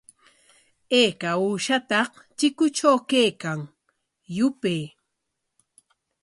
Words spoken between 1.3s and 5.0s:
uushata chikutraw kaykan? Yupay.